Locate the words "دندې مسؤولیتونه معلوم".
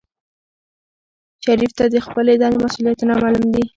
2.41-3.47